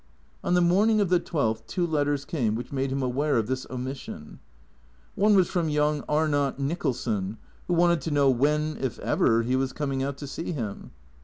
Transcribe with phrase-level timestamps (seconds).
[0.43, 3.67] On the morning of the twelfth two letters came which made him aware of this
[3.69, 4.39] omission.
[5.13, 9.73] One was from young Arnott Nicholson, who wanted to know when, if ever, he was
[9.73, 10.89] coming out to see him.